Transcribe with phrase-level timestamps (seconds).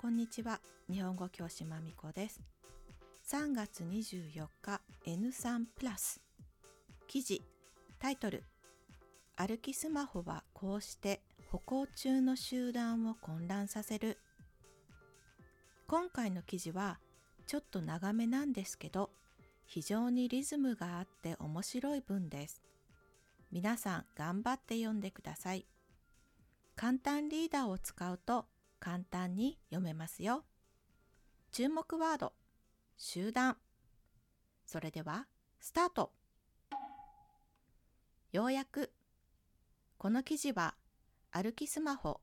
[0.00, 0.60] こんにちは。
[0.88, 2.40] 日本語教師まみこです。
[3.32, 6.20] 3月24日 N3 プラス。
[7.08, 7.42] 記事
[7.98, 8.44] タイトル。
[9.34, 11.20] 歩きスマホはこうして
[11.50, 14.18] 歩行中の集団を混乱させる。
[15.88, 17.00] 今回の記事は
[17.48, 19.10] ちょっと長めなんですけど
[19.66, 22.62] 非常にリズムがあって面白い文です。
[23.50, 25.66] 皆さん頑張って読んでください。
[26.76, 28.46] 簡単リーダーを使うと
[28.80, 30.44] 簡単に読めますよ。
[31.52, 32.32] 注目ワード、
[32.96, 33.56] 集団。
[34.66, 35.26] それでは、
[35.60, 36.12] スタート。
[38.32, 38.92] ようやく、
[39.96, 40.74] この記事は、
[41.30, 42.20] 歩きスマホ、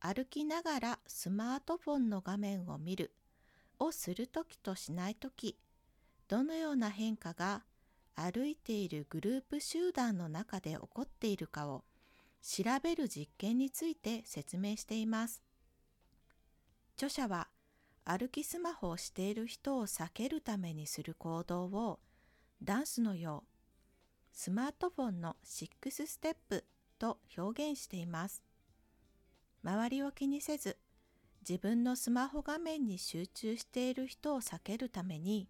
[0.00, 3.14] 歩きながらスマートフォンの画面を見る
[3.78, 5.58] をするときとしないとき、
[6.28, 7.62] どのような変化が
[8.16, 11.84] 歩いているグループ集団の中で起こっているかを
[12.42, 15.43] 調べる実験について説明しています。
[16.96, 17.48] 著者は
[18.04, 21.98] 歩きスマホをしている人を避けるためにする行動を
[22.62, 23.54] ダンスのよう
[24.32, 26.64] スマートフォンの6ステップ
[26.98, 28.44] と表現しています。
[29.62, 30.76] 周りを気にせず
[31.48, 35.48] 自分のスマホ画面に集中している人を避けるために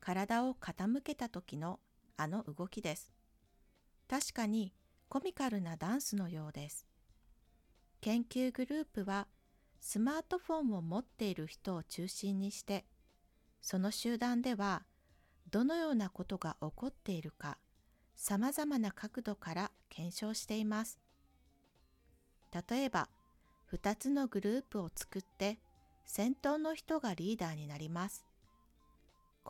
[0.00, 1.80] 体を傾けた時の
[2.16, 3.12] あの動きです。
[4.08, 4.74] 確かに
[5.08, 6.86] コミカルなダンスのようです。
[8.00, 9.28] 研究グループは
[9.80, 12.84] スマートフォンを持っている人を中心にして、
[13.60, 14.84] その集団では
[15.50, 17.58] どのようなことが起こっているか、
[18.14, 20.98] 様々な角度から検証しています。
[22.68, 23.08] 例えば、
[23.72, 25.58] 2つのグループを作って、
[26.04, 28.24] 先頭の人がリーダーになります。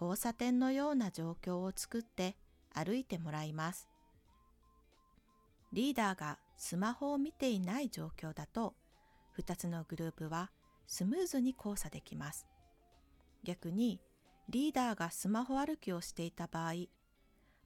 [0.00, 2.36] 交差点のような状況を作って
[2.72, 3.88] 歩いてもらいます。
[5.72, 8.74] リーダーがスマホを見ていない状況だと、
[9.39, 10.50] 2つのグループは
[10.86, 12.47] スムーズに交差できます。
[13.45, 14.00] 逆に
[14.48, 16.73] リーダーがスマホ歩きをしていた場合、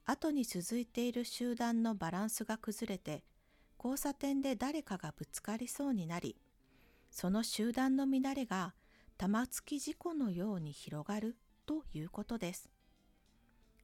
[0.05, 3.25] 後に続いている集団のバランスが崩れて
[3.79, 6.37] 交差点で誰かがぶつかりそうになり、
[7.11, 8.75] その集団の乱れが
[9.17, 11.37] 玉突き事故のように広がる
[11.67, 12.69] ということです。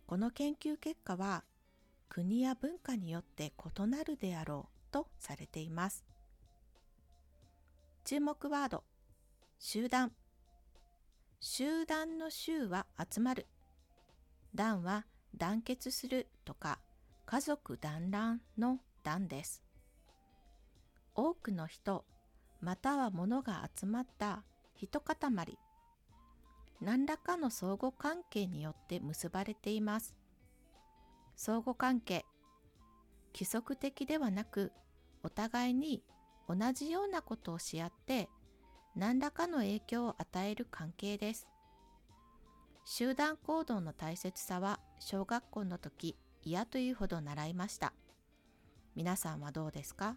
[0.06, 1.44] この研究結果は
[2.08, 6.07] 国や文化によって異なるであろうとされています。
[8.08, 8.84] 注目ワード、
[9.58, 10.12] 集団。
[11.40, 13.46] 集団の集は集まる。
[14.54, 15.04] 団は
[15.36, 16.78] 団結するとか
[17.26, 19.62] 家族団らんの団です。
[21.14, 22.06] 多くの人
[22.62, 24.42] または物が集まった
[24.74, 25.58] 一塊
[26.80, 30.14] 何らかの相互関係によって結ばれています。
[31.36, 32.24] 相互関係
[33.34, 34.72] 規則的ではなく
[35.22, 36.02] お互いに
[36.48, 38.28] 同じようなことをし合って
[38.96, 41.46] 何らかの影響を与える関係です。
[42.84, 47.92] 集団行動の大切さは小学校の時嫌というほど習いました。
[48.96, 50.16] 皆さんはどうですか？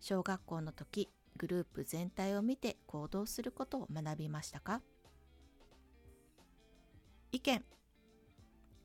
[0.00, 4.80] 小学校の時グループ全体を見て行動することを学びましたか？
[7.32, 7.64] 意見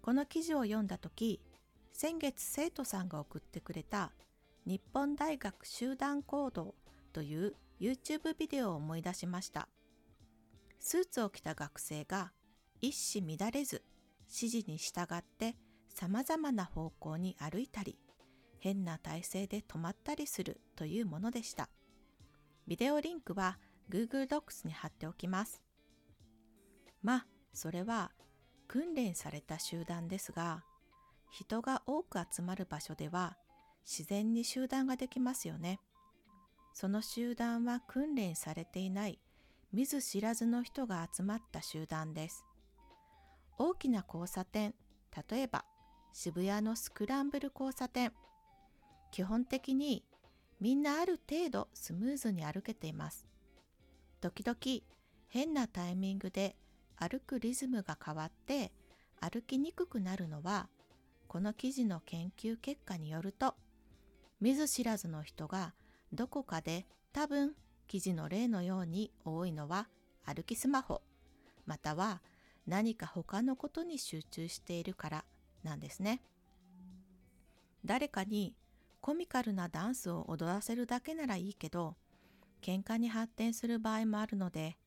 [0.01, 1.39] この記事を読んだ時
[1.93, 4.11] 先月生徒さんが送ってくれた
[4.65, 6.75] 日本大学集団行動
[7.13, 9.67] という YouTube ビデオを思い出しました。
[10.79, 12.31] スーツを着た学生が
[12.81, 13.83] 一糸乱れず
[14.27, 15.55] 指示に従って
[15.89, 17.97] 様々な方向に歩いたり、
[18.59, 21.69] 変な体勢で止まったりするというものでした。
[22.67, 23.57] ビデオリンクは
[23.89, 25.61] Google Docs に貼っておきます。
[27.01, 28.11] まあ、それは
[28.67, 30.63] 訓練された集団ですが、
[31.31, 33.37] 人が多く集まる場所では
[33.89, 35.79] 自然に集団ができますよね。
[36.73, 39.17] その集団は訓練されていない
[39.73, 42.45] 見ず知らずの人が集まった集団です。
[43.57, 44.75] 大きな交差点、
[45.29, 45.65] 例えば
[46.13, 48.13] 渋谷のスクランブル交差点。
[49.11, 50.05] 基本的に
[50.61, 53.25] みんなある程度スムーズに歩けています。
[54.21, 54.57] 時々
[55.29, 56.55] 変なタイミングで
[56.95, 58.71] 歩くリズムが変わって
[59.19, 60.69] 歩きにくくなるのは
[61.27, 63.55] この記事の研究結果によると
[64.41, 65.73] 見ず知らずの人が
[66.13, 67.53] どこかで多分
[67.87, 69.87] 記事の例のように多いのは
[70.25, 71.01] 歩きスマホ
[71.65, 72.21] または
[72.67, 75.25] 何か他のことに集中しているから
[75.63, 76.21] なんですね。
[77.83, 78.55] 誰かに
[79.01, 81.95] コミカルなダンスを踊らせるだけならいいけど
[82.61, 84.77] 喧嘩に発展する場合もあるので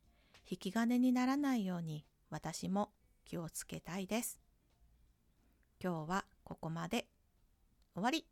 [0.48, 2.90] 引き金にならないように私も
[3.24, 4.40] 気をつけたいです。
[5.82, 7.06] 今日はここまで
[7.94, 8.26] 終わり